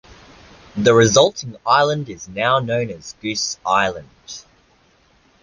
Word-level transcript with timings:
The 0.75 0.95
resulting 0.95 1.57
island 1.63 2.09
is 2.09 2.27
now 2.27 2.57
known 2.57 2.89
as 2.89 3.13
Goose 3.21 3.59
Island. 3.63 4.07